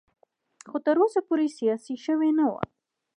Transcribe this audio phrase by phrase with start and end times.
[0.69, 2.53] خو تر اوسه پورې سیاسي شوی نه و.